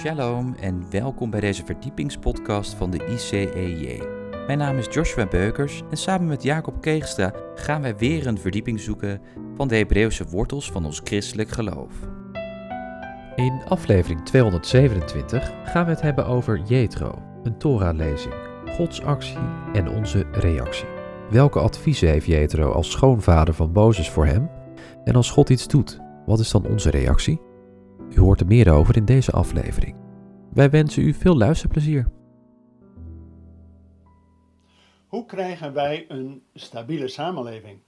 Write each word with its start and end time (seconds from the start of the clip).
Shalom 0.00 0.54
en 0.54 0.90
welkom 0.90 1.30
bij 1.30 1.40
deze 1.40 1.64
verdiepingspodcast 1.64 2.74
van 2.74 2.90
de 2.90 3.06
ICEJ. 3.06 4.02
Mijn 4.46 4.58
naam 4.58 4.78
is 4.78 4.86
Joshua 4.90 5.26
Beukers 5.26 5.82
en 5.90 5.96
samen 5.96 6.26
met 6.26 6.42
Jacob 6.42 6.80
Keegstra 6.80 7.32
gaan 7.54 7.82
wij 7.82 7.96
weer 7.96 8.26
een 8.26 8.38
verdieping 8.38 8.80
zoeken 8.80 9.20
van 9.54 9.68
de 9.68 9.76
Hebreeuwse 9.76 10.24
wortels 10.24 10.70
van 10.70 10.84
ons 10.84 11.00
christelijk 11.04 11.48
geloof. 11.48 11.92
In 13.36 13.62
aflevering 13.68 14.24
227 14.24 15.52
gaan 15.64 15.84
we 15.84 15.90
het 15.90 16.00
hebben 16.00 16.26
over 16.26 16.62
Jethro, 16.62 17.22
een 17.42 17.58
Torah-lezing, 17.58 18.34
Gods 18.66 19.02
actie 19.02 19.38
en 19.72 19.88
onze 19.88 20.26
reactie. 20.32 20.88
Welke 21.30 21.58
adviezen 21.58 22.08
heeft 22.08 22.26
Jethro 22.26 22.72
als 22.72 22.90
schoonvader 22.90 23.54
van 23.54 23.72
Mozes 23.72 24.10
voor 24.10 24.26
hem? 24.26 24.50
En 25.04 25.14
als 25.14 25.30
God 25.30 25.50
iets 25.50 25.68
doet, 25.68 26.00
wat 26.26 26.38
is 26.38 26.50
dan 26.50 26.66
onze 26.66 26.90
reactie? 26.90 27.49
U 28.10 28.20
hoort 28.20 28.40
er 28.40 28.46
meer 28.46 28.72
over 28.72 28.96
in 28.96 29.04
deze 29.04 29.32
aflevering. 29.32 29.96
Wij 30.52 30.70
wensen 30.70 31.02
u 31.02 31.14
veel 31.14 31.36
luisterplezier. 31.36 32.06
Hoe 35.06 35.26
krijgen 35.26 35.72
wij 35.72 36.04
een 36.08 36.42
stabiele 36.54 37.08
samenleving? 37.08 37.78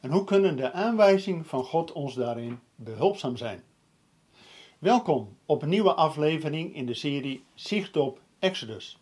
En 0.00 0.10
hoe 0.10 0.24
kunnen 0.24 0.56
de 0.56 0.72
aanwijzingen 0.72 1.44
van 1.44 1.64
God 1.64 1.92
ons 1.92 2.14
daarin 2.14 2.58
behulpzaam 2.74 3.36
zijn? 3.36 3.62
Welkom 4.78 5.36
op 5.46 5.62
een 5.62 5.68
nieuwe 5.68 5.94
aflevering 5.94 6.74
in 6.74 6.86
de 6.86 6.94
serie 6.94 7.44
Zicht 7.54 7.96
op 7.96 8.20
Exodus. 8.38 8.98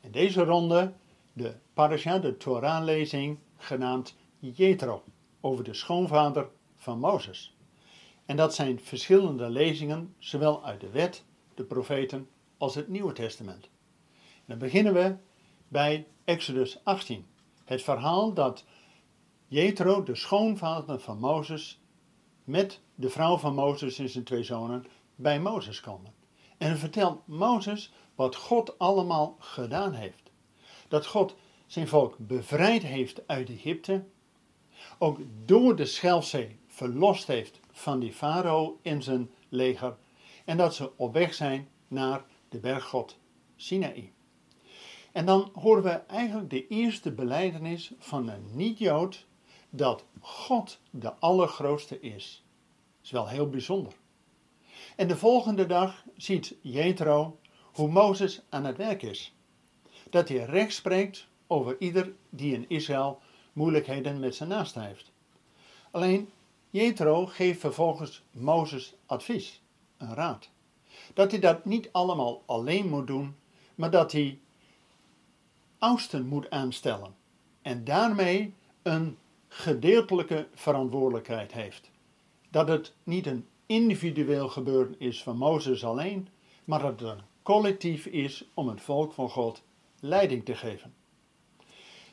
In 0.00 0.10
deze 0.10 0.44
ronde 0.44 0.92
de 1.32 1.54
parasha, 1.74 2.18
de 2.18 2.36
Torah-lezing, 2.36 3.38
genaamd 3.56 4.16
Jethro, 4.38 5.02
over 5.40 5.64
de 5.64 5.74
schoonvader 5.74 6.48
van 6.76 6.98
Mozes. 6.98 7.51
En 8.32 8.38
dat 8.38 8.54
zijn 8.54 8.80
verschillende 8.80 9.50
lezingen, 9.50 10.14
zowel 10.18 10.64
uit 10.64 10.80
de 10.80 10.90
wet, 10.90 11.24
de 11.54 11.64
profeten, 11.64 12.28
als 12.56 12.74
het 12.74 12.88
Nieuwe 12.88 13.12
Testament. 13.12 13.64
En 13.64 14.44
dan 14.46 14.58
beginnen 14.58 14.92
we 14.92 15.16
bij 15.68 16.06
Exodus 16.24 16.84
18. 16.84 17.26
Het 17.64 17.82
verhaal 17.82 18.32
dat 18.32 18.64
Jethro, 19.48 20.02
de 20.02 20.14
schoonvader 20.14 21.00
van 21.00 21.18
Mozes, 21.18 21.80
met 22.44 22.80
de 22.94 23.10
vrouw 23.10 23.36
van 23.36 23.54
Mozes 23.54 23.98
en 23.98 24.08
zijn 24.08 24.24
twee 24.24 24.44
zonen 24.44 24.84
bij 25.14 25.40
Mozes 25.40 25.80
komen. 25.80 26.14
En 26.58 26.78
vertelt 26.78 27.26
Mozes 27.26 27.92
wat 28.14 28.36
God 28.36 28.78
allemaal 28.78 29.36
gedaan 29.38 29.92
heeft. 29.92 30.30
Dat 30.88 31.06
God 31.06 31.34
zijn 31.66 31.88
volk 31.88 32.16
bevrijd 32.18 32.82
heeft 32.82 33.26
uit 33.26 33.48
Egypte, 33.48 34.04
ook 34.98 35.20
door 35.44 35.76
de 35.76 35.86
Schelfzee 35.86 36.58
verlost 36.66 37.26
heeft 37.26 37.60
van 37.82 38.00
die 38.00 38.12
farao 38.12 38.78
en 38.82 39.02
zijn 39.02 39.30
leger 39.48 39.96
en 40.44 40.56
dat 40.56 40.74
ze 40.74 40.90
op 40.96 41.12
weg 41.12 41.34
zijn 41.34 41.68
naar 41.88 42.24
de 42.48 42.58
berggod 42.58 43.18
Sinaï. 43.56 44.12
En 45.12 45.26
dan 45.26 45.50
horen 45.54 45.82
we 45.82 45.90
eigenlijk 45.90 46.50
de 46.50 46.66
eerste 46.66 47.12
beleidenis 47.12 47.92
van 47.98 48.28
een 48.28 48.44
niet-Jood 48.52 49.26
dat 49.70 50.04
God 50.20 50.80
de 50.90 51.14
allergrootste 51.14 52.00
is. 52.00 52.44
Dat 52.96 53.04
is 53.04 53.10
wel 53.10 53.28
heel 53.28 53.48
bijzonder. 53.48 53.92
En 54.96 55.08
de 55.08 55.16
volgende 55.16 55.66
dag 55.66 56.04
ziet 56.16 56.54
Jethro 56.60 57.38
hoe 57.72 57.88
Mozes 57.88 58.42
aan 58.48 58.64
het 58.64 58.76
werk 58.76 59.02
is. 59.02 59.34
Dat 60.10 60.28
hij 60.28 60.44
recht 60.44 60.74
spreekt 60.74 61.28
over 61.46 61.76
ieder 61.78 62.14
die 62.30 62.54
in 62.54 62.68
Israël 62.68 63.20
moeilijkheden 63.52 64.20
met 64.20 64.34
zijn 64.34 64.48
naast 64.48 64.74
heeft. 64.74 65.12
Alleen 65.90 66.30
Jethro 66.72 67.26
geeft 67.26 67.60
vervolgens 67.60 68.22
Mozes 68.30 68.94
advies, 69.06 69.62
een 69.96 70.14
raad. 70.14 70.50
Dat 71.14 71.30
hij 71.30 71.40
dat 71.40 71.64
niet 71.64 71.88
allemaal 71.92 72.42
alleen 72.46 72.88
moet 72.88 73.06
doen, 73.06 73.36
maar 73.74 73.90
dat 73.90 74.12
hij 74.12 74.38
oudsten 75.78 76.26
moet 76.26 76.50
aanstellen. 76.50 77.14
En 77.62 77.84
daarmee 77.84 78.54
een 78.82 79.18
gedeeltelijke 79.48 80.48
verantwoordelijkheid 80.54 81.52
heeft. 81.52 81.90
Dat 82.50 82.68
het 82.68 82.94
niet 83.04 83.26
een 83.26 83.46
individueel 83.66 84.48
gebeuren 84.48 84.94
is 84.98 85.22
van 85.22 85.36
Mozes 85.36 85.84
alleen, 85.84 86.28
maar 86.64 86.80
dat 86.80 87.00
het 87.00 87.08
een 87.08 87.24
collectief 87.42 88.06
is 88.06 88.44
om 88.54 88.68
het 88.68 88.80
volk 88.80 89.12
van 89.12 89.30
God 89.30 89.62
leiding 90.00 90.44
te 90.44 90.54
geven. 90.54 90.94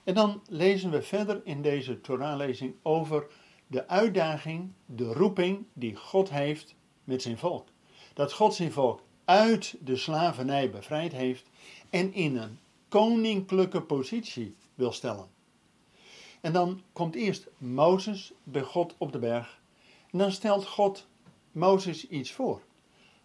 En 0.04 0.14
dan 0.14 0.42
lezen 0.48 0.92
we 0.92 1.02
verder 1.02 1.42
in 1.44 1.62
deze 1.62 2.02
Torahlezing 2.02 2.74
over 2.82 3.28
de 3.72 3.88
uitdaging, 3.88 4.72
de 4.86 5.14
roeping 5.14 5.66
die 5.74 5.96
God 5.96 6.30
heeft 6.30 6.76
met 7.04 7.22
zijn 7.22 7.38
volk. 7.38 7.68
Dat 8.14 8.34
God 8.34 8.54
zijn 8.54 8.72
volk 8.72 9.02
uit 9.26 9.76
de 9.80 9.96
slavernij 9.96 10.70
bevrijd 10.70 11.12
heeft 11.12 11.46
en 11.90 12.14
in 12.14 12.38
een 12.38 12.60
koninklijke 12.88 13.82
positie 13.82 14.56
wil 14.76 14.92
stellen. 14.92 15.28
En 16.42 16.54
dan 16.54 16.82
komt 16.94 17.16
eerst 17.16 17.48
Mozes 17.58 18.32
bij 18.44 18.62
God 18.62 18.96
op 18.98 19.12
de 19.12 19.20
berg. 19.20 19.60
En 20.12 20.18
dan 20.18 20.32
stelt 20.32 20.66
God 20.66 21.08
Mozes 21.52 22.08
iets 22.08 22.32
voor. 22.32 22.62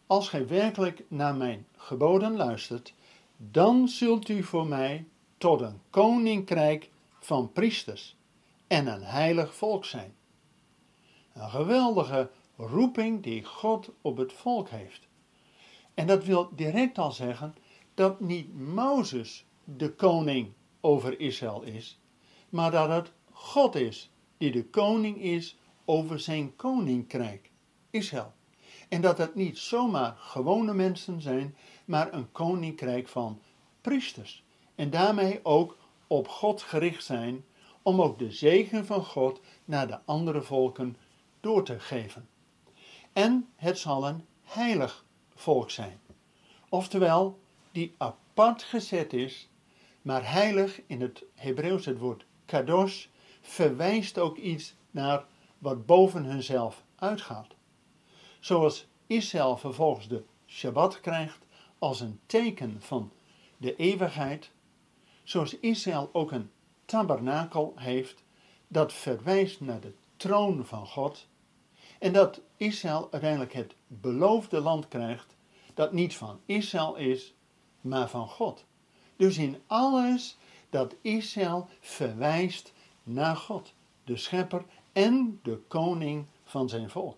Als 0.06 0.28
gij 0.28 0.47
werkelijk 0.47 1.05
naar 1.09 1.34
mijn 1.34 1.66
geboden 1.76 2.37
luistert, 2.37 2.94
dan 3.37 3.88
zult 3.88 4.28
u 4.28 4.43
voor 4.43 4.66
mij 4.66 5.05
tot 5.38 5.61
een 5.61 5.81
koninkrijk 5.91 6.91
van 7.19 7.53
priesters 7.53 8.16
en 8.66 8.87
een 8.87 9.03
heilig 9.03 9.55
volk 9.55 9.84
zijn. 9.84 10.15
Een 11.34 11.50
geweldige 11.50 12.31
roeping 12.56 13.22
die 13.22 13.45
God 13.45 13.91
op 14.00 14.17
het 14.17 14.33
volk 14.33 14.69
heeft. 14.69 15.09
En 15.95 16.06
dat 16.06 16.25
wil 16.25 16.49
direct 16.55 16.99
al 16.99 17.12
zeggen 17.12 17.55
dat 17.95 18.21
niet 18.21 18.55
Mozes 18.55 19.47
de 19.65 19.94
koning 19.94 20.53
over 20.81 21.21
Israël 21.21 21.62
is, 21.62 22.00
maar 22.49 22.71
dat 22.71 22.89
het 22.89 23.12
God 23.33 23.75
is 23.75 24.11
die 24.37 24.50
de 24.50 24.65
koning 24.65 25.23
is 25.23 25.59
over 25.84 26.21
zijn 26.21 26.56
koninkrijk, 26.56 27.50
Israël. 27.91 28.33
En 28.89 29.00
dat 29.00 29.19
het 29.19 29.34
niet 29.34 29.59
zomaar 29.59 30.17
gewone 30.19 30.75
mensen 30.75 31.21
zijn, 31.21 31.56
maar 31.84 32.12
een 32.12 32.33
koninkrijk 32.33 33.09
van 33.09 33.41
priesters. 33.81 34.44
En 34.75 34.91
daarmee 34.91 35.41
ook 35.43 35.77
op 36.06 36.28
God 36.28 36.62
gericht 36.62 37.05
zijn, 37.05 37.44
om 37.83 38.03
ook 38.03 38.19
de 38.19 38.31
zegen 38.31 38.87
van 38.87 39.05
God 39.05 39.41
naar 39.65 39.87
de 39.87 39.99
andere 40.05 40.43
volken 40.43 40.97
door 41.44 41.65
te 41.65 41.81
geven. 41.81 42.28
En 43.12 43.49
het 43.56 43.78
zal 43.78 44.09
een 44.09 44.27
heilig 44.43 45.05
volk 45.34 45.71
zijn. 45.71 46.00
Oftewel, 46.69 47.41
die 47.72 47.94
apart 47.99 48.62
gezet 48.62 49.12
is, 49.12 49.49
maar 50.03 50.31
heilig 50.31 50.81
in 50.87 51.00
het 51.00 51.25
Hebreeuws, 51.34 51.87
het 51.87 51.99
woord 51.99 52.25
kadosh, 52.44 53.06
verwijst 53.41 54.19
ook 54.19 54.37
iets 54.37 54.75
naar 54.91 55.25
wat 55.59 55.87
boven 55.87 56.25
hunzelf 56.25 56.84
uitgaat. 56.94 57.55
Zoals 58.41 58.87
Israël 59.06 59.56
vervolgens 59.56 60.09
de 60.09 60.22
Shabbat 60.47 61.00
krijgt 61.00 61.47
als 61.78 62.00
een 62.00 62.21
teken 62.26 62.82
van 62.82 63.12
de 63.56 63.76
eeuwigheid, 63.76 64.50
zoals 65.22 65.59
Israël 65.59 66.11
ook 66.12 66.32
een 66.32 66.50
tabernakel 66.84 67.72
heeft 67.76 68.25
dat 68.69 68.93
verwijst 68.93 69.61
naar 69.61 69.81
de 69.81 69.93
troon 70.16 70.66
van 70.66 70.87
God, 70.87 71.26
en 72.05 72.13
dat 72.13 72.41
Israël 72.57 73.09
uiteindelijk 73.11 73.53
het 73.53 73.75
beloofde 73.87 74.61
land 74.61 74.89
krijgt, 74.89 75.37
dat 75.75 75.93
niet 75.93 76.17
van 76.17 76.41
Israël 76.47 76.97
is, 76.97 77.35
maar 77.81 78.09
van 78.09 78.29
God. 78.29 78.65
Dus 79.17 79.39
in 79.39 79.57
alles 79.67 80.37
dat 80.71 80.95
Israël 81.01 81.69
verwijst 81.81 82.73
naar 83.03 83.37
God, 83.37 83.73
de 84.05 84.17
schepper 84.17 84.65
en 84.93 85.41
de 85.43 85.61
koning 85.69 86.27
van 86.45 86.69
zijn 86.69 86.91
volk. 86.91 87.17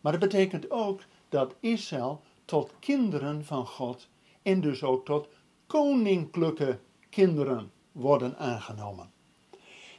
Maar 0.00 0.12
dat 0.12 0.20
betekent 0.20 0.70
ook 0.70 1.00
dat 1.28 1.54
Israël 1.60 2.20
tot 2.44 2.72
kinderen 2.78 3.44
van 3.44 3.66
God 3.66 4.08
en 4.42 4.60
dus 4.60 4.82
ook 4.82 5.04
tot 5.04 5.28
koninklijke 5.66 6.78
kinderen 7.10 7.72
worden 7.92 8.38
aangenomen. 8.38 9.10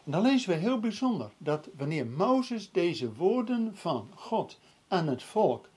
En 0.03 0.12
dan 0.12 0.21
lezen 0.21 0.50
we 0.50 0.56
heel 0.56 0.80
bijzonder 0.80 1.31
dat 1.38 1.69
wanneer 1.77 2.07
Mozes 2.07 2.71
deze 2.71 3.13
woorden 3.13 3.71
van 3.75 4.12
God 4.15 4.59
aan 4.88 5.07
het 5.07 5.24
volk 5.24 5.69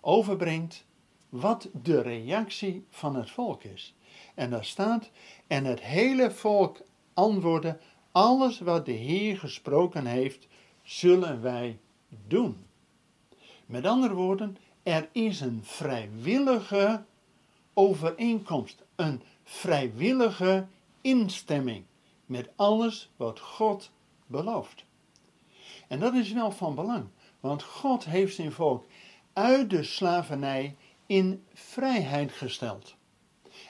overbrengt, 0.00 0.84
wat 1.28 1.68
de 1.82 2.02
reactie 2.02 2.86
van 2.90 3.16
het 3.16 3.30
volk 3.30 3.64
is. 3.64 3.94
En 4.34 4.50
daar 4.50 4.64
staat, 4.64 5.10
en 5.46 5.64
het 5.64 5.80
hele 5.80 6.30
volk 6.30 6.80
antwoordde, 7.14 7.78
alles 8.12 8.58
wat 8.60 8.86
de 8.86 8.92
Heer 8.92 9.38
gesproken 9.38 10.06
heeft, 10.06 10.46
zullen 10.82 11.42
wij 11.42 11.78
doen. 12.26 12.66
Met 13.66 13.86
andere 13.86 14.14
woorden, 14.14 14.56
er 14.82 15.08
is 15.12 15.40
een 15.40 15.60
vrijwillige 15.62 17.04
overeenkomst, 17.72 18.82
een 18.94 19.22
vrijwillige 19.42 20.66
instemming 21.00 21.84
met 22.26 22.50
alles 22.56 23.10
wat 23.16 23.40
God 23.40 23.90
belooft. 24.26 24.84
En 25.88 26.00
dat 26.00 26.14
is 26.14 26.32
wel 26.32 26.50
van 26.50 26.74
belang, 26.74 27.08
want 27.40 27.62
God 27.62 28.04
heeft 28.04 28.34
zijn 28.34 28.52
volk 28.52 28.86
uit 29.32 29.70
de 29.70 29.82
slavernij 29.82 30.76
in 31.06 31.44
vrijheid 31.52 32.32
gesteld 32.32 32.96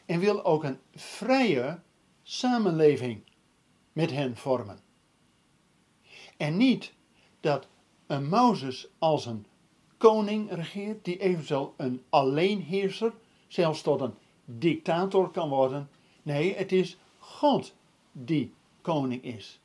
en 0.06 0.20
wil 0.20 0.44
ook 0.44 0.64
een 0.64 0.78
vrije 0.94 1.80
samenleving 2.22 3.22
met 3.92 4.10
hen 4.10 4.36
vormen. 4.36 4.78
En 6.36 6.56
niet 6.56 6.92
dat 7.40 7.68
een 8.06 8.28
Mozes 8.28 8.88
als 8.98 9.26
een 9.26 9.46
koning 9.96 10.52
regeert, 10.52 11.04
die 11.04 11.18
eventueel 11.18 11.74
een 11.76 12.02
alleenheerser, 12.08 13.12
zelfs 13.46 13.82
tot 13.82 14.00
een 14.00 14.14
dictator 14.44 15.30
kan 15.30 15.48
worden. 15.48 15.90
Nee, 16.22 16.54
het 16.54 16.72
is 16.72 16.96
God 17.18 17.74
die 18.16 18.55
koning 18.81 19.22
is. 19.22 19.61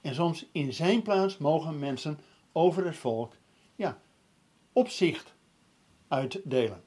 En 0.00 0.14
soms 0.14 0.46
in 0.52 0.72
zijn 0.72 1.02
plaats 1.02 1.38
mogen 1.38 1.78
mensen 1.78 2.18
over 2.52 2.84
het 2.84 2.96
volk, 2.96 3.32
ja, 3.76 4.00
opzicht 4.72 5.34
uitdelen. 6.08 6.82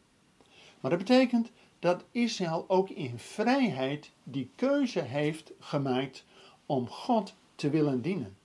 Maar 0.80 0.92
dat 0.92 1.00
betekent 1.00 1.52
dat 1.80 2.04
Israël 2.12 2.66
ook 2.68 2.90
in 2.90 3.20
vrijheid 3.20 4.12
die 4.24 4.52
keuze 4.56 5.00
heeft 5.02 5.52
gemaakt 5.60 6.26
om 6.66 6.88
God 6.88 7.36
te 7.56 7.70
willen 7.70 8.02
dienen. 8.02 8.38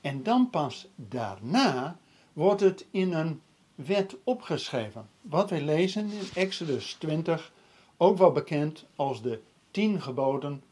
En 0.00 0.22
dan 0.22 0.50
pas 0.50 0.88
daarna 0.94 1.98
wordt 2.32 2.60
het 2.60 2.86
in 2.90 3.12
een 3.12 3.40
wet 3.74 4.16
opgeschreven. 4.24 5.08
Wat 5.20 5.50
wij 5.50 5.62
lezen 5.62 6.10
in 6.10 6.28
Exodus 6.34 6.94
20, 6.94 7.52
ook 7.96 8.18
wel 8.18 8.32
bekend 8.32 8.86
als 8.96 9.22
de 9.22 9.40
tien 9.70 10.02
geboden 10.02 10.62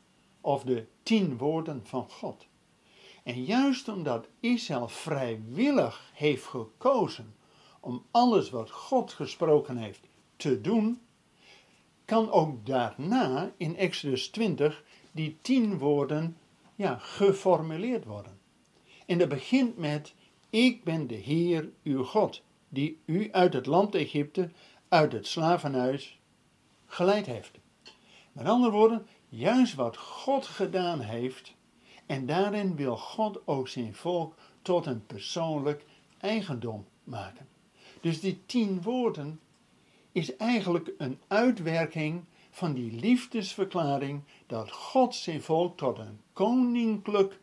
of 0.47 0.63
de 0.63 0.87
tien 1.03 1.37
woorden 1.37 1.81
van 1.85 2.11
God. 2.11 2.47
En 3.23 3.45
juist 3.45 3.89
omdat 3.89 4.29
Israël 4.41 4.89
vrijwillig 4.89 6.11
heeft 6.15 6.45
gekozen 6.45 7.35
om 7.81 8.05
alles 8.11 8.51
wat 8.51 8.71
God 8.71 9.13
gesproken 9.13 9.77
heeft 9.77 10.07
te 10.37 10.61
doen, 10.61 11.01
kan 12.05 12.31
ook 12.31 12.67
daarna 12.67 13.53
in 13.57 13.77
Exodus 13.77 14.29
20 14.29 14.85
die 15.13 15.39
tien 15.41 15.79
woorden 15.79 16.37
ja, 16.75 16.99
geformuleerd 16.99 18.05
worden. 18.05 18.39
En 19.07 19.19
dat 19.19 19.29
begint 19.29 19.77
met: 19.77 20.15
Ik 20.51 20.85
ben 20.85 21.07
de 21.07 21.15
Heer 21.15 21.71
uw 21.83 22.05
God, 22.05 22.43
die 22.69 23.01
u 23.05 23.33
uit 23.33 23.53
het 23.53 23.67
land 23.67 23.95
Egypte, 23.95 24.51
uit 24.89 25.13
het 25.13 25.27
slavenhuis, 25.27 26.21
geleid 26.87 27.27
heeft. 27.27 27.59
Met 28.33 28.47
andere 28.47 28.73
woorden, 28.73 29.07
juist 29.37 29.75
wat 29.75 29.97
God 29.97 30.47
gedaan 30.47 31.01
heeft, 31.01 31.55
en 32.07 32.27
daarin 32.27 32.77
wil 32.77 32.97
God 32.97 33.47
ook 33.47 33.69
zijn 33.69 33.95
volk 33.95 34.35
tot 34.63 34.87
een 34.87 35.07
persoonlijk 35.07 35.85
eigendom 36.21 36.87
maken. 37.05 37.49
Dus 38.01 38.21
die 38.21 38.43
tien 38.47 38.83
woorden 38.83 39.41
is 40.13 40.37
eigenlijk 40.37 40.93
een 40.99 41.19
uitwerking 41.27 42.25
van 42.51 42.75
die 42.75 42.93
liefdesverklaring 42.93 44.23
dat 44.47 44.73
God 44.73 45.15
zijn 45.15 45.43
volk 45.43 45.77
tot 45.77 45.99
een 45.99 46.21
koninklijke 46.33 47.39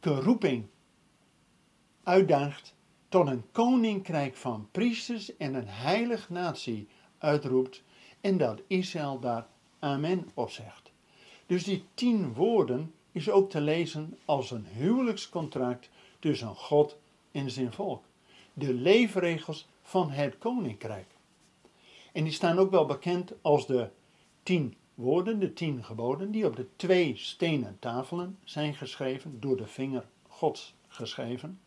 roeping 0.00 0.66
uitdaagt, 2.02 2.74
tot 3.08 3.26
een 3.26 3.44
koninkrijk 3.52 4.36
van 4.36 4.68
priesters 4.70 5.36
en 5.36 5.54
een 5.54 5.68
heilig 5.68 6.30
natie 6.30 6.88
uitroept 7.18 7.82
en 8.20 8.38
dat 8.38 8.62
Israël 8.66 9.20
daar 9.20 9.46
amen 9.78 10.30
op 10.34 10.50
zegt. 10.50 10.81
Dus 11.52 11.64
die 11.64 11.84
tien 11.94 12.34
woorden 12.34 12.94
is 13.10 13.30
ook 13.30 13.50
te 13.50 13.60
lezen 13.60 14.18
als 14.24 14.50
een 14.50 14.66
huwelijkscontract 14.66 15.90
tussen 16.18 16.54
God 16.54 16.96
en 17.32 17.50
zijn 17.50 17.72
volk. 17.72 18.04
De 18.52 18.74
leefregels 18.74 19.68
van 19.82 20.10
het 20.10 20.38
koninkrijk. 20.38 21.06
En 22.12 22.24
die 22.24 22.32
staan 22.32 22.58
ook 22.58 22.70
wel 22.70 22.86
bekend 22.86 23.32
als 23.42 23.66
de 23.66 23.88
tien 24.42 24.76
woorden, 24.94 25.38
de 25.38 25.52
tien 25.52 25.84
geboden, 25.84 26.30
die 26.30 26.46
op 26.46 26.56
de 26.56 26.66
twee 26.76 27.16
stenen 27.16 27.76
tafelen 27.78 28.38
zijn 28.44 28.74
geschreven, 28.74 29.40
door 29.40 29.56
de 29.56 29.66
vinger 29.66 30.06
Gods 30.28 30.74
geschreven. 30.88 31.60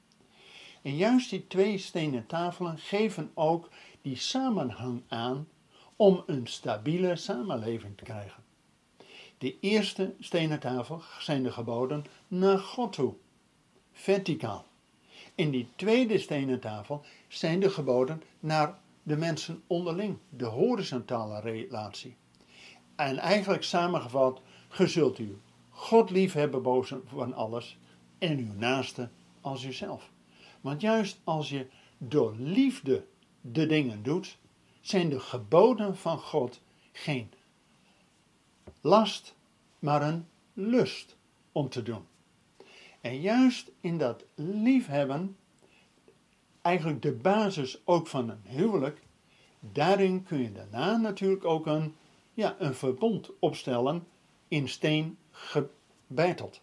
En 0.82 0.96
juist 0.96 1.30
die 1.30 1.48
twee 1.48 1.78
stenen 1.78 2.26
tafelen 2.26 2.78
geven 2.78 3.32
ook 3.34 3.70
die 4.02 4.18
samenhang 4.18 5.02
aan 5.08 5.48
om 5.96 6.24
een 6.26 6.48
stabiele 6.48 7.16
samenleving 7.16 7.98
te 7.98 8.04
krijgen. 8.04 8.45
De 9.38 9.60
eerste 9.60 10.14
stenen 10.20 10.60
tafel 10.60 11.02
zijn 11.20 11.44
de 11.44 11.52
geboden 11.52 12.06
naar 12.28 12.60
God 12.60 12.94
toe, 12.94 13.14
verticaal. 13.92 14.66
En 15.36 15.52
die 15.52 15.68
tweede 15.76 16.20
stenen 16.20 16.60
tafel 16.60 17.04
zijn 17.28 17.60
de 17.60 17.70
geboden 17.70 18.24
naar 18.40 18.80
de 19.04 19.18
mensen 19.18 19.64
onderling, 19.68 20.18
de 20.30 20.46
horizontale 20.46 21.40
relatie. 21.40 22.16
En 22.96 23.18
eigenlijk 23.18 23.64
samengevat, 23.64 24.42
gezult 24.70 25.20
u 25.20 25.38
God 25.70 26.10
liefhebben 26.10 26.62
boven 26.62 27.04
van 27.06 27.34
alles 27.34 27.78
en 28.18 28.38
uw 28.38 28.54
naaste 28.54 29.10
als 29.42 29.64
uzelf. 29.64 30.10
Want 30.62 30.82
juist 30.82 31.20
als 31.24 31.50
je 31.50 31.68
door 31.98 32.36
liefde 32.38 33.06
de 33.42 33.66
dingen 33.66 34.04
doet, 34.04 34.38
zijn 34.82 35.10
de 35.10 35.20
geboden 35.20 35.98
van 35.98 36.20
God 36.20 36.62
geen 36.92 37.32
last, 38.82 39.36
maar 39.80 40.02
een 40.02 40.28
lust 40.54 41.16
om 41.52 41.70
te 41.70 41.84
doen. 41.84 42.06
En 43.02 43.22
juist 43.22 43.72
in 43.82 43.98
dat 43.98 44.26
liefhebben, 44.36 45.38
eigenlijk 46.62 47.02
de 47.02 47.12
basis 47.14 47.82
ook 47.84 48.08
van 48.08 48.30
een 48.30 48.42
huwelijk, 48.44 49.02
daarin 49.60 50.24
kun 50.24 50.42
je 50.42 50.52
daarna 50.52 50.98
natuurlijk 50.98 51.46
ook 51.46 51.66
een, 51.66 51.96
ja, 52.34 52.56
een 52.60 52.76
verbond 52.76 53.30
opstellen 53.40 54.08
in 54.48 54.70
steen 54.70 55.18
gebeiteld. 55.32 56.62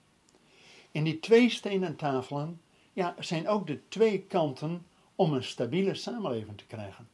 En 0.93 1.05
die 1.05 1.21
twee 1.21 1.51
stenen 1.51 1.97
tafelen 1.97 2.61
ja, 2.93 3.15
zijn 3.19 3.49
ook 3.49 3.67
de 3.67 3.89
twee 3.89 4.23
kanten 4.23 4.87
om 5.15 5.33
een 5.33 5.45
stabiele 5.45 5.95
samenleving 5.95 6.59
te 6.59 6.67
krijgen. 6.67 7.09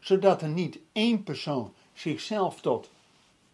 Zodat 0.00 0.42
er 0.42 0.48
niet 0.48 0.78
één 0.92 1.22
persoon 1.22 1.74
zichzelf 1.92 2.60
tot, 2.60 2.90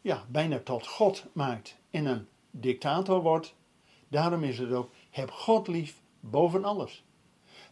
ja, 0.09 0.25
bijna 0.29 0.59
tot 0.59 0.87
God 0.87 1.25
maakt 1.33 1.77
en 1.91 2.07
een 2.07 2.27
dictator 2.51 3.23
wordt. 3.23 3.55
Daarom 4.09 4.43
is 4.43 4.59
het 4.59 4.73
ook, 4.73 4.91
heb 5.11 5.31
God 5.31 5.69
lief 5.69 6.01
boven 6.21 6.65
alles. 6.65 7.05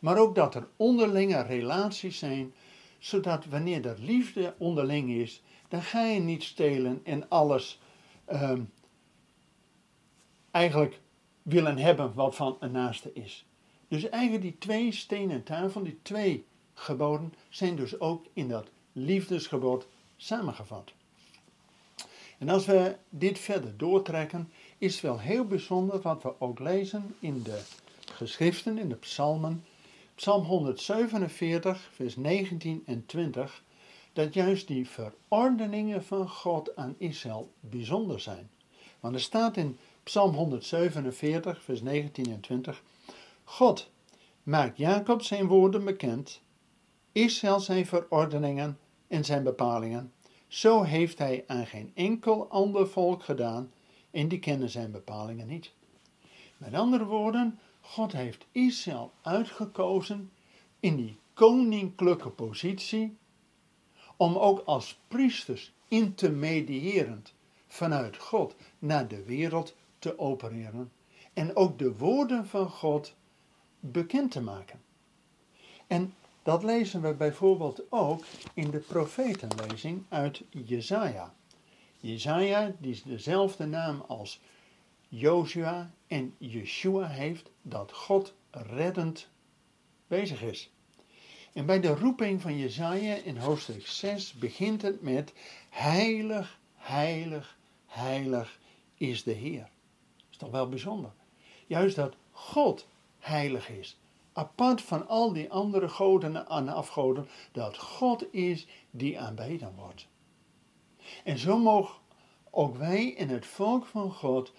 Maar 0.00 0.18
ook 0.18 0.34
dat 0.34 0.54
er 0.54 0.68
onderlinge 0.76 1.42
relaties 1.42 2.18
zijn, 2.18 2.54
zodat 2.98 3.44
wanneer 3.44 3.86
er 3.86 3.98
liefde 3.98 4.54
onderling 4.58 5.10
is, 5.10 5.42
dan 5.68 5.82
ga 5.82 6.04
je 6.04 6.20
niet 6.20 6.42
stelen 6.42 7.00
en 7.04 7.28
alles 7.28 7.80
ehm, 8.24 8.62
eigenlijk 10.50 11.00
willen 11.42 11.78
hebben 11.78 12.14
wat 12.14 12.34
van 12.34 12.56
een 12.60 12.72
naaste 12.72 13.12
is. 13.12 13.46
Dus 13.88 14.08
eigenlijk 14.08 14.42
die 14.42 14.58
twee 14.58 14.92
stenen 14.92 15.42
tafel, 15.42 15.82
die 15.82 15.98
twee 16.02 16.46
geboden, 16.74 17.34
zijn 17.48 17.76
dus 17.76 18.00
ook 18.00 18.26
in 18.32 18.48
dat 18.48 18.68
liefdesgebod 18.92 19.88
samengevat. 20.16 20.92
En 22.38 22.48
als 22.48 22.66
we 22.66 22.96
dit 23.08 23.38
verder 23.38 23.76
doortrekken, 23.76 24.50
is 24.78 24.92
het 24.92 25.02
wel 25.02 25.18
heel 25.18 25.44
bijzonder 25.44 26.00
wat 26.00 26.22
we 26.22 26.40
ook 26.40 26.58
lezen 26.58 27.14
in 27.20 27.42
de 27.42 27.60
geschriften, 28.12 28.78
in 28.78 28.88
de 28.88 28.94
psalmen. 28.94 29.64
Psalm 30.14 30.44
147, 30.44 31.90
vers 31.92 32.16
19 32.16 32.82
en 32.86 33.06
20, 33.06 33.62
dat 34.12 34.34
juist 34.34 34.66
die 34.66 34.88
verordeningen 34.88 36.04
van 36.04 36.28
God 36.28 36.76
aan 36.76 36.94
Israël 36.98 37.52
bijzonder 37.60 38.20
zijn. 38.20 38.50
Want 39.00 39.14
er 39.14 39.20
staat 39.20 39.56
in 39.56 39.78
Psalm 40.02 40.34
147, 40.34 41.62
vers 41.62 41.82
19 41.82 42.26
en 42.32 42.40
20, 42.40 42.82
God 43.44 43.90
maakt 44.42 44.76
Jacob 44.76 45.22
zijn 45.22 45.46
woorden 45.46 45.84
bekend, 45.84 46.40
Israël 47.12 47.60
zijn 47.60 47.86
verordeningen 47.86 48.78
en 49.08 49.24
zijn 49.24 49.42
bepalingen. 49.42 50.12
Zo 50.46 50.82
heeft 50.82 51.18
hij 51.18 51.44
aan 51.46 51.66
geen 51.66 51.92
enkel 51.94 52.48
ander 52.48 52.88
volk 52.88 53.22
gedaan 53.22 53.72
en 54.10 54.28
die 54.28 54.38
kennen 54.38 54.70
zijn 54.70 54.90
bepalingen 54.90 55.46
niet. 55.46 55.72
Met 56.56 56.74
andere 56.74 57.04
woorden, 57.04 57.58
God 57.80 58.12
heeft 58.12 58.46
Israël 58.52 59.12
uitgekozen 59.22 60.30
in 60.80 60.96
die 60.96 61.16
koninklijke 61.34 62.30
positie 62.30 63.16
om 64.16 64.36
ook 64.36 64.62
als 64.64 64.98
priesters 65.08 65.72
intermediërend 65.88 67.34
vanuit 67.66 68.16
God 68.16 68.54
naar 68.78 69.08
de 69.08 69.22
wereld 69.22 69.74
te 69.98 70.18
opereren 70.18 70.92
en 71.32 71.56
ook 71.56 71.78
de 71.78 71.96
woorden 71.96 72.46
van 72.46 72.68
God 72.68 73.14
bekend 73.80 74.30
te 74.30 74.40
maken. 74.40 74.80
En 75.86 76.14
dat 76.46 76.62
lezen 76.62 77.02
we 77.02 77.14
bijvoorbeeld 77.14 77.82
ook 77.88 78.24
in 78.54 78.70
de 78.70 78.78
profetenlezing 78.78 80.04
uit 80.08 80.42
Jesaja. 80.50 81.34
Jesaja, 82.00 82.72
die 82.78 83.02
dezelfde 83.04 83.66
naam 83.66 84.04
als 84.08 84.40
Joshua 85.08 85.90
en 86.06 86.34
Yeshua 86.38 87.06
heeft, 87.06 87.50
dat 87.62 87.92
God 87.92 88.34
reddend 88.50 89.28
bezig 90.06 90.42
is. 90.42 90.70
En 91.52 91.66
bij 91.66 91.80
de 91.80 91.94
roeping 91.94 92.40
van 92.40 92.58
Jezaja 92.58 93.14
in 93.14 93.36
hoofdstuk 93.36 93.86
6 93.86 94.32
begint 94.32 94.82
het 94.82 95.02
met 95.02 95.32
heilig, 95.70 96.58
heilig, 96.76 97.56
heilig 97.86 98.58
is 98.96 99.22
de 99.22 99.32
Heer. 99.32 99.68
Dat 100.16 100.30
is 100.30 100.36
toch 100.36 100.50
wel 100.50 100.68
bijzonder. 100.68 101.10
Juist 101.66 101.96
dat 101.96 102.14
God 102.30 102.86
heilig 103.18 103.68
is. 103.68 103.96
Apart 104.36 104.82
van 104.82 105.08
al 105.08 105.32
die 105.32 105.50
andere 105.50 105.88
goden 105.88 106.48
en 106.48 106.68
afgoden, 106.68 107.28
dat 107.52 107.78
God 107.78 108.34
is 108.34 108.66
die 108.90 109.20
aanbeden 109.20 109.74
wordt. 109.76 110.06
En 111.24 111.38
zo 111.38 111.58
mogen 111.58 111.94
ook 112.50 112.76
wij 112.76 113.04
in 113.04 113.28
het 113.28 113.46
volk 113.46 113.86
van 113.86 114.12
God 114.12 114.52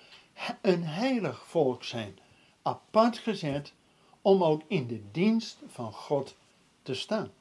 een 0.62 0.84
heilig 0.84 1.46
volk 1.46 1.84
zijn, 1.84 2.19
apart 2.62 3.17
gezet 3.17 3.74
om 4.22 4.43
ook 4.43 4.62
in 4.67 4.88
de 4.88 5.01
dienst 5.12 5.60
van 5.67 5.93
God 5.93 6.36
te 6.81 6.93
staan. 6.93 7.31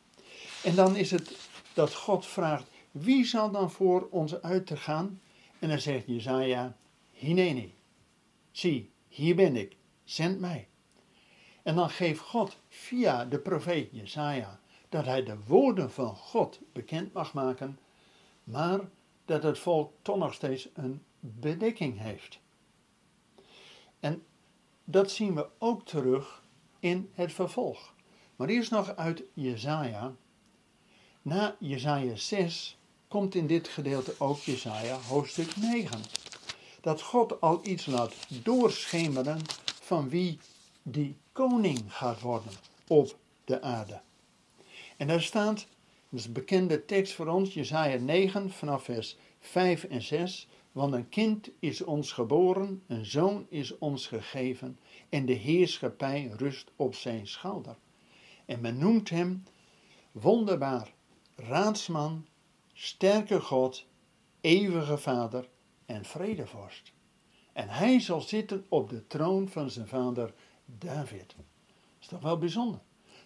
En 0.62 0.75
dan 0.75 0.97
is 0.97 1.11
het 1.11 1.37
dat 1.75 1.95
God 1.95 2.26
vraagt, 2.26 2.66
wie 2.90 3.25
zal 3.25 3.50
dan 3.50 3.71
voor 3.71 4.09
ons 4.11 4.43
uit 4.43 4.66
te 4.66 4.76
gaan? 4.76 5.21
En 5.59 5.69
dan 5.69 5.81
zegt 5.81 6.07
Jezaja, 6.07 6.76
hineni, 7.12 7.75
zie, 8.50 8.90
hier 9.09 9.35
ben 9.37 9.57
ik, 9.57 9.76
zend 10.05 10.40
mij. 10.40 10.69
En 11.66 11.75
dan 11.75 11.90
geeft 11.90 12.20
God 12.20 12.56
via 12.68 13.25
de 13.25 13.38
profeet 13.38 13.88
Jezaja 13.92 14.61
dat 14.88 15.04
hij 15.04 15.23
de 15.23 15.38
woorden 15.46 15.90
van 15.90 16.16
God 16.16 16.61
bekend 16.73 17.12
mag 17.12 17.32
maken, 17.32 17.78
maar 18.44 18.80
dat 19.25 19.42
het 19.42 19.58
volk 19.58 19.92
toch 20.02 20.16
nog 20.16 20.35
steeds 20.35 20.68
een 20.75 21.02
bedekking 21.20 21.99
heeft. 21.99 22.38
En 24.00 24.23
dat 24.85 25.11
zien 25.11 25.35
we 25.35 25.49
ook 25.58 25.87
terug 25.87 26.42
in 26.78 27.11
het 27.14 27.32
vervolg. 27.32 27.94
Maar 28.37 28.49
eerst 28.49 28.70
nog 28.70 28.96
uit 28.96 29.23
Jezaja. 29.35 30.14
Na 31.23 31.56
Jezaja 31.58 32.16
6 32.16 32.78
komt 33.08 33.35
in 33.35 33.46
dit 33.46 33.68
gedeelte 33.68 34.14
ook 34.18 34.38
Jezaja 34.38 34.96
hoofdstuk 34.96 35.56
9. 35.56 36.00
Dat 36.80 37.02
God 37.02 37.40
al 37.40 37.61
iets 37.62 37.87
laat 37.87 38.14
doorschemeren 38.44 39.40
van 39.80 40.08
wie 40.08 40.38
die 40.82 41.16
koning 41.37 41.95
gaat 41.95 42.21
worden 42.21 42.52
op 42.87 43.16
de 43.45 43.62
aarde. 43.62 44.00
En 44.97 45.07
daar 45.07 45.23
staat, 45.23 45.66
dat 46.09 46.21
is 46.21 46.33
bekende 46.33 46.85
tekst 46.85 47.12
voor 47.14 47.26
ons, 47.26 47.55
Jezaja 47.55 47.99
9 47.99 48.50
vanaf 48.50 48.85
vers 48.85 49.16
5 49.40 49.85
en 49.85 50.02
6. 50.02 50.49
Want 50.73 50.93
een 50.93 51.09
kind 51.09 51.50
is 51.59 51.85
ons 51.85 52.12
geboren, 52.12 52.83
een 52.87 53.05
zoon 53.05 53.47
is 53.49 53.78
ons 53.78 54.07
gegeven, 54.07 54.78
en 55.09 55.26
de 55.26 55.33
heerschappij 55.33 56.31
rust 56.37 56.71
op 56.76 56.95
zijn 56.95 57.26
schouder. 57.26 57.76
En 58.45 58.61
men 58.61 58.78
noemt 58.78 59.11
hem 59.11 59.43
wonderbaar, 60.12 60.93
raadsman, 61.35 62.26
sterke 62.73 63.40
God, 63.40 63.87
eeuwige 64.40 64.99
vader 64.99 65.49
en 65.87 66.05
vredevorst. 66.05 66.93
En 67.52 67.69
hij 67.69 68.00
zal 68.00 68.21
zitten 68.21 68.66
op 68.69 68.88
de 68.88 69.07
troon 69.07 69.49
van 69.49 69.71
zijn 69.71 69.88
vader 69.88 70.35
David. 70.66 71.35
Dat 71.37 71.44
is 72.00 72.06
toch 72.06 72.20
wel 72.20 72.38
bijzonder. 72.38 72.80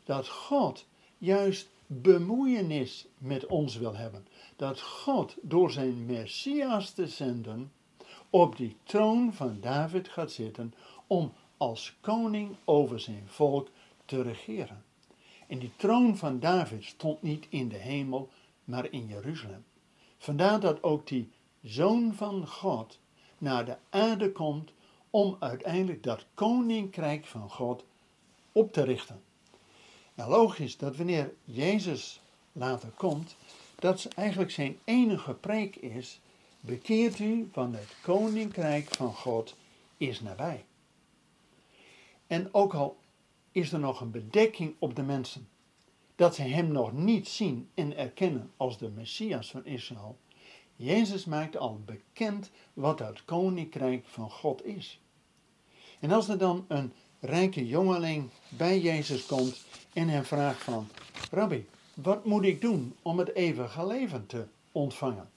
Dat 0.04 0.28
God 0.28 0.86
juist 1.18 1.68
bemoeienis 1.86 3.06
met 3.18 3.46
ons 3.46 3.76
wil 3.76 3.96
hebben. 3.96 4.26
Dat 4.56 4.80
God 4.80 5.36
door 5.42 5.70
zijn 5.70 6.06
Messias 6.06 6.90
te 6.90 7.06
zenden 7.06 7.72
op 8.30 8.56
die 8.56 8.76
troon 8.82 9.34
van 9.34 9.60
David 9.60 10.08
gaat 10.08 10.30
zitten 10.30 10.74
om 11.06 11.32
als 11.56 11.96
koning 12.00 12.56
over 12.64 13.00
zijn 13.00 13.22
volk 13.26 13.68
te 14.04 14.22
regeren. 14.22 14.84
En 15.46 15.58
die 15.58 15.72
troon 15.76 16.16
van 16.16 16.40
David 16.40 16.84
stond 16.84 17.22
niet 17.22 17.46
in 17.48 17.68
de 17.68 17.76
hemel, 17.76 18.28
maar 18.64 18.92
in 18.92 19.06
Jeruzalem. 19.06 19.64
Vandaar 20.18 20.60
dat 20.60 20.82
ook 20.82 21.06
die 21.06 21.30
zoon 21.62 22.14
van 22.14 22.46
God 22.46 22.98
naar 23.38 23.64
de 23.64 23.76
aarde 23.90 24.32
komt 24.32 24.72
om 25.10 25.36
uiteindelijk 25.40 26.02
dat 26.02 26.26
koninkrijk 26.34 27.24
van 27.24 27.50
God 27.50 27.84
op 28.52 28.72
te 28.72 28.82
richten. 28.82 29.22
Nou, 30.14 30.30
logisch 30.30 30.76
dat 30.76 30.96
wanneer 30.96 31.32
Jezus 31.44 32.20
later 32.52 32.88
komt, 32.88 33.36
dat 33.74 34.08
eigenlijk 34.16 34.50
zijn 34.50 34.78
enige 34.84 35.34
preek 35.34 35.76
is: 35.76 36.20
bekeert 36.60 37.18
u, 37.18 37.48
van 37.52 37.74
het 37.74 37.94
koninkrijk 38.02 38.94
van 38.94 39.14
God 39.14 39.54
is 39.96 40.20
nabij. 40.20 40.64
En 42.26 42.54
ook 42.54 42.74
al 42.74 42.98
is 43.52 43.72
er 43.72 43.78
nog 43.78 44.00
een 44.00 44.10
bedekking 44.10 44.74
op 44.78 44.96
de 44.96 45.02
mensen, 45.02 45.48
dat 46.16 46.34
ze 46.34 46.42
hem 46.42 46.72
nog 46.72 46.92
niet 46.92 47.28
zien 47.28 47.68
en 47.74 47.96
erkennen 47.96 48.50
als 48.56 48.78
de 48.78 48.88
Messias 48.88 49.50
van 49.50 49.64
Israël, 49.64 50.18
Jezus 50.82 51.24
maakt 51.24 51.56
al 51.56 51.80
bekend 51.84 52.50
wat 52.72 52.98
het 52.98 53.24
koninkrijk 53.24 54.04
van 54.06 54.30
God 54.30 54.64
is. 54.64 55.00
En 55.98 56.10
als 56.10 56.28
er 56.28 56.38
dan 56.38 56.64
een 56.68 56.92
rijke 57.18 57.66
jongeling 57.66 58.30
bij 58.48 58.80
Jezus 58.80 59.26
komt 59.26 59.64
en 59.92 60.08
hem 60.08 60.24
vraagt 60.24 60.62
van, 60.62 60.88
Rabbi, 61.30 61.66
wat 61.94 62.24
moet 62.24 62.44
ik 62.44 62.60
doen 62.60 62.96
om 63.02 63.18
het 63.18 63.34
eeuwige 63.34 63.86
leven 63.86 64.26
te 64.26 64.46
ontvangen? 64.72 65.30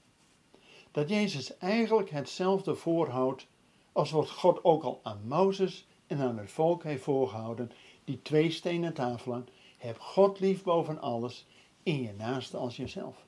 Dat 0.92 1.10
Jezus 1.10 1.58
eigenlijk 1.58 2.10
hetzelfde 2.10 2.76
voorhoudt 2.76 3.48
als 3.92 4.12
wat 4.12 4.30
God 4.30 4.64
ook 4.64 4.84
al 4.84 5.00
aan 5.04 5.28
Mozes 5.28 5.88
en 6.08 6.20
aan 6.20 6.38
het 6.38 6.52
volk 6.52 6.84
heeft 6.84 7.04
voorgehouden, 7.04 7.72
die 8.04 8.22
twee 8.22 8.52
stenen 8.52 8.94
tafelen, 8.94 9.48
heb 9.78 10.00
God 10.00 10.40
lief 10.40 10.64
boven 10.64 11.02
alles, 11.02 11.46
in 11.84 12.02
je 12.02 12.14
naaste 12.14 12.58
als 12.58 12.76
jezelf. 12.76 13.26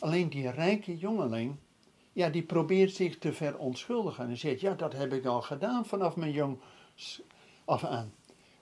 Alleen 0.00 0.30
die 0.30 0.50
rijke 0.50 0.96
jongeling, 0.96 1.56
ja, 2.12 2.28
die 2.28 2.42
probeert 2.42 2.94
zich 2.94 3.18
te 3.18 3.32
verontschuldigen 3.32 4.28
en 4.28 4.36
zegt, 4.36 4.60
ja, 4.60 4.74
dat 4.74 4.92
heb 4.92 5.12
ik 5.12 5.24
al 5.24 5.42
gedaan 5.42 5.86
vanaf 5.86 6.16
mijn 6.16 6.32
jong 6.32 6.58
af 7.64 7.84
aan. 7.84 8.12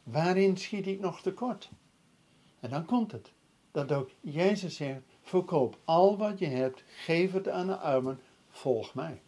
Waarin 0.03 0.57
schiet 0.57 0.87
ik 0.87 1.01
nog 1.01 1.21
tekort? 1.21 1.71
En 2.61 2.71
dan 2.71 2.85
komt 2.85 3.13
het, 3.13 3.33
dat 3.71 3.93
ook 3.93 4.11
Jezus 4.21 4.77
zegt, 4.77 5.01
verkoop 5.23 5.79
al 5.85 6.17
wat 6.17 6.39
je 6.39 6.47
hebt, 6.47 6.85
geef 6.87 7.33
het 7.33 7.49
aan 7.49 7.67
de 7.67 7.77
armen, 7.77 8.21
volg 8.51 8.95
mij. 8.95 9.23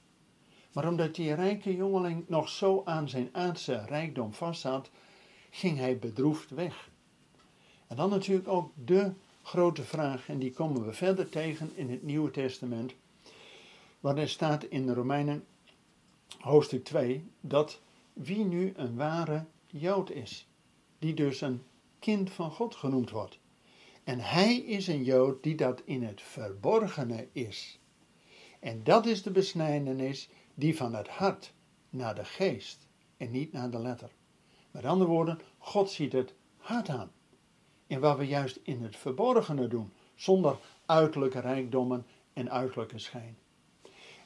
Maar 0.73 0.89
omdat 0.89 1.15
die 1.15 1.35
rijke 1.35 1.77
jongeling 1.77 2.29
nog 2.29 2.49
zo 2.49 2.83
aan 2.85 3.09
zijn 3.09 3.29
aardse 3.33 3.85
rijkdom 3.85 4.33
vastzat, 4.33 4.91
ging 5.51 5.79
hij 5.79 5.99
bedroefd 5.99 6.51
weg. 6.51 6.91
En 7.87 7.97
dan 7.97 8.11
natuurlijk 8.11 8.49
ook 8.49 8.73
de 8.75 9.13
grote 9.51 9.85
vraag, 9.85 10.29
en 10.29 10.39
die 10.39 10.53
komen 10.53 10.87
we 10.87 10.93
verder 10.93 11.29
tegen 11.29 11.71
in 11.75 11.91
het 11.91 12.03
Nieuwe 12.03 12.31
Testament, 12.31 12.95
waar 14.01 14.17
er 14.17 14.29
staat 14.29 14.65
in 14.65 14.87
de 14.87 14.95
Romeinen 14.95 15.45
hoofdstuk 16.39 16.85
2, 16.85 17.25
dat 17.41 17.81
wie 18.13 18.45
nu 18.45 18.73
een 18.77 18.97
ware 18.97 19.45
Jood 19.67 20.11
is, 20.11 20.47
die 20.99 21.15
dus 21.15 21.41
een 21.41 21.63
kind 21.99 22.31
van 22.31 22.51
God 22.51 22.75
genoemd 22.75 23.11
wordt. 23.11 23.39
En 24.05 24.21
hij 24.21 24.57
is 24.57 24.87
een 24.87 25.05
Jood 25.05 25.43
die 25.43 25.55
dat 25.55 25.83
in 25.85 26.03
het 26.03 26.23
verborgene 26.23 27.29
is. 27.33 27.79
En 28.61 28.85
dat 28.85 29.07
is 29.07 29.23
de 29.23 29.31
besnijdenis 29.31 30.29
die 30.55 30.77
van 30.77 30.95
het 30.95 31.09
hart 31.09 31.53
naar 31.89 32.15
de 32.15 32.25
geest 32.25 32.87
en 33.17 33.31
niet 33.31 33.53
naar 33.53 33.71
de 33.71 33.79
letter. 33.79 34.11
Met 34.71 34.85
andere 34.85 35.11
woorden, 35.11 35.41
God 35.59 35.91
ziet 35.91 36.13
het 36.13 36.35
hart 36.57 36.89
aan. 36.89 37.11
En 37.91 38.01
wat 38.01 38.19
we 38.19 38.27
juist 38.27 38.59
in 38.63 38.83
het 38.83 38.97
verborgene 38.97 39.69
doen, 39.69 39.93
zonder 40.15 40.57
uiterlijke 40.87 41.41
rijkdommen 41.41 42.07
en 42.33 42.51
uiterlijke 42.51 42.99
schijn. 42.99 43.37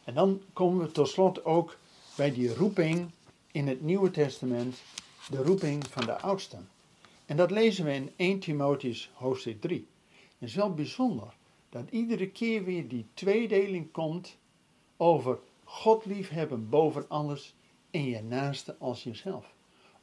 En 0.05 0.15
dan 0.15 0.43
komen 0.53 0.87
we 0.87 0.93
tot 0.93 1.09
slot 1.09 1.45
ook 1.45 1.77
bij 2.17 2.33
die 2.33 2.55
roeping 2.55 3.11
in 3.53 3.67
het 3.67 3.83
Nieuwe 3.83 4.11
Testament, 4.11 4.83
de 5.31 5.43
roeping 5.43 5.87
van 5.87 6.05
de 6.05 6.21
oudsten. 6.21 6.69
En 7.27 7.37
dat 7.37 7.51
lezen 7.51 7.85
we 7.85 7.93
in 7.93 8.11
1 8.17 8.39
Timotheus 8.39 9.11
hoofdstuk 9.15 9.61
3. 9.61 9.87
Het 10.39 10.49
is 10.49 10.55
wel 10.55 10.75
bijzonder 10.75 11.35
dat 11.69 11.91
iedere 11.91 12.31
keer 12.31 12.65
weer 12.65 12.89
die 12.89 13.07
tweedeling 13.15 13.91
komt 13.93 14.37
over 14.97 15.39
God 15.65 16.05
liefhebben 16.05 16.69
boven 16.69 17.09
alles 17.09 17.55
en 17.91 18.05
je 18.05 18.23
naaste 18.23 18.77
als 18.79 19.03
jezelf. 19.03 19.54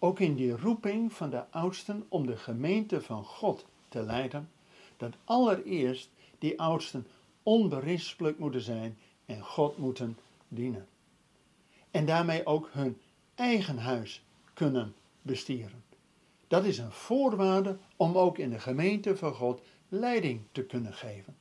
Ook 0.04 0.20
in 0.20 0.36
die 0.36 0.58
roeping 0.58 1.14
van 1.14 1.30
de 1.30 1.44
oudsten 1.50 2.06
om 2.10 2.26
de 2.26 2.38
gemeente 2.38 3.02
van 3.02 3.26
God 3.26 3.66
te 3.90 4.04
leiden, 4.04 4.50
dat 4.98 5.14
allereerst 5.24 6.10
die 6.40 6.60
oudsten 6.60 7.08
onberispelijk 7.44 8.40
moeten 8.40 8.62
zijn 8.62 8.98
en 9.26 9.42
God 9.42 9.78
moeten 9.78 10.18
dienen. 10.48 10.88
En 11.92 12.06
daarmee 12.06 12.46
ook 12.46 12.70
hun 12.72 12.98
eigen 13.36 13.78
huis 13.78 14.24
kunnen 14.54 14.96
bestieren. 15.22 15.84
Dat 16.48 16.66
is 16.66 16.78
een 16.78 16.92
voorwaarde 16.92 17.78
om 17.96 18.18
ook 18.18 18.38
in 18.38 18.50
de 18.50 18.60
gemeente 18.60 19.18
van 19.18 19.34
God 19.34 19.62
leiding 19.90 20.42
te 20.52 20.64
kunnen 20.64 20.94
geven. 20.94 21.36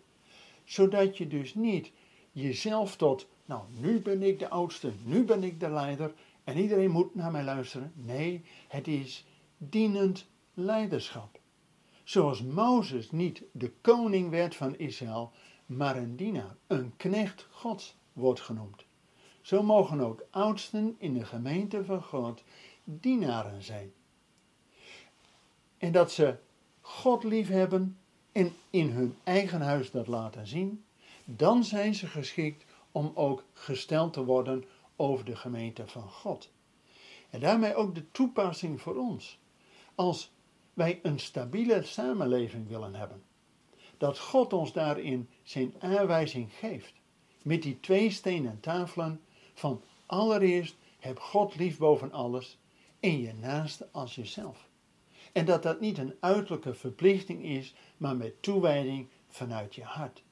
Zodat 0.65 1.17
je 1.17 1.27
dus 1.27 1.55
niet 1.55 1.91
jezelf 2.33 2.97
tot, 2.97 3.27
nou 3.45 3.63
nu 3.79 4.01
ben 4.01 4.23
ik 4.23 4.39
de 4.39 4.49
oudste, 4.49 4.93
nu 5.05 5.25
ben 5.25 5.45
ik 5.45 5.61
de 5.61 5.71
leider 5.71 6.13
en 6.45 6.59
iedereen 6.59 6.91
moet 6.91 7.15
naar 7.15 7.31
mij 7.31 7.45
luisteren. 7.45 7.93
Nee, 7.95 8.45
het 8.69 8.89
is 8.89 9.27
dienend 9.57 10.27
leiderschap. 10.55 11.41
Zoals 12.05 12.43
Mozes 12.43 13.11
niet 13.11 13.43
de 13.53 13.73
koning 13.81 14.31
werd 14.31 14.57
van 14.57 14.79
Israël, 14.79 15.33
maar 15.67 15.97
een 15.97 16.17
dienaar, 16.17 16.57
een 16.67 16.93
knecht 16.97 17.47
Gods 17.51 17.97
wordt 18.13 18.41
genoemd. 18.41 18.85
Zo 19.41 19.63
mogen 19.63 20.01
ook 20.01 20.25
oudsten 20.31 20.95
in 20.99 21.15
de 21.15 21.25
gemeente 21.25 21.85
van 21.85 22.03
God 22.03 22.43
dienaren 22.85 23.63
zijn. 23.63 23.93
En 25.79 25.93
dat 25.93 26.13
ze 26.13 26.37
God 26.81 27.25
liefhebben 27.25 27.99
en 28.33 28.53
in 28.71 28.91
hun 28.91 29.17
eigen 29.25 29.61
huis 29.61 29.91
dat 29.91 30.07
laten 30.07 30.47
zien, 30.47 30.85
dan 31.25 31.65
zijn 31.65 31.95
ze 31.95 32.07
geschikt 32.07 32.65
om 32.93 33.11
ook 33.15 33.45
gesteld 33.53 34.13
te 34.13 34.25
worden 34.25 34.65
over 35.01 35.25
de 35.25 35.37
gemeente 35.37 35.87
van 35.87 36.11
God. 36.11 36.51
En 37.31 37.41
daarmee 37.41 37.75
ook 37.75 37.95
de 37.95 38.11
toepassing 38.11 38.81
voor 38.81 38.97
ons. 38.97 39.39
Als 39.95 40.33
wij 40.75 41.01
een 41.03 41.19
stabiele 41.19 41.83
samenleving 41.83 42.69
willen 42.69 42.95
hebben, 42.95 43.23
dat 43.97 44.19
God 44.19 44.53
ons 44.53 44.73
daarin 44.73 45.29
zijn 45.43 45.75
aanwijzing 45.79 46.53
geeft. 46.53 46.93
Met 47.43 47.63
die 47.63 47.81
twee 47.81 48.11
stenen 48.11 48.61
tafelen 48.61 49.21
van 49.55 49.83
allereerst 50.07 50.77
heb 50.99 51.19
God 51.19 51.57
lief 51.57 51.79
boven 51.79 52.13
alles 52.13 52.59
en 53.01 53.21
je 53.21 53.35
naaste 53.35 53.89
als 53.93 54.15
jezelf. 54.15 54.69
En 55.33 55.45
dat 55.45 55.63
dat 55.63 55.81
niet 55.81 55.99
een 55.99 56.15
uiterlijke 56.21 56.75
verplichting 56.75 57.45
is, 57.45 57.75
maar 57.97 58.17
met 58.17 58.43
toewijding 58.43 59.09
vanuit 59.29 59.75
je 59.75 59.85
hart. 59.85 60.23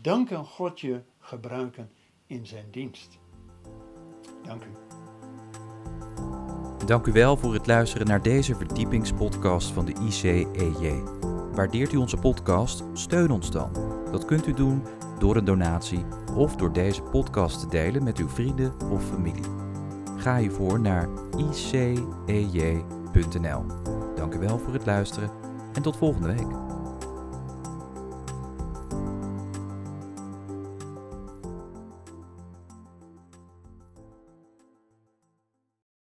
Dan 0.00 0.26
kan 0.26 0.44
God 0.44 0.80
je 0.80 1.02
gebruiken 1.18 1.92
in 2.26 2.46
zijn 2.46 2.70
dienst. 2.70 3.18
Dank 4.46 4.62
u. 4.64 4.68
Dank 6.86 7.06
u 7.06 7.12
wel 7.12 7.36
voor 7.36 7.54
het 7.54 7.66
luisteren 7.66 8.06
naar 8.06 8.22
deze 8.22 8.54
verdiepingspodcast 8.54 9.70
van 9.70 9.84
de 9.84 9.92
ICEJ. 10.06 11.02
Waardeert 11.54 11.92
u 11.92 11.96
onze 11.96 12.16
podcast? 12.16 12.84
Steun 12.92 13.30
ons 13.30 13.50
dan. 13.50 13.70
Dat 14.10 14.24
kunt 14.24 14.46
u 14.46 14.52
doen 14.52 14.82
door 15.18 15.36
een 15.36 15.44
donatie 15.44 16.04
of 16.34 16.56
door 16.56 16.72
deze 16.72 17.02
podcast 17.02 17.60
te 17.60 17.66
delen 17.68 18.04
met 18.04 18.18
uw 18.18 18.28
vrienden 18.28 18.72
of 18.90 19.04
familie. 19.04 19.44
Ga 20.16 20.36
hiervoor 20.36 20.80
naar 20.80 21.08
icej.nl. 22.26 23.64
Dank 24.14 24.34
u 24.34 24.38
wel 24.38 24.58
voor 24.58 24.72
het 24.72 24.86
luisteren 24.86 25.30
en 25.72 25.82
tot 25.82 25.96
volgende 25.96 26.28
week. 26.28 26.73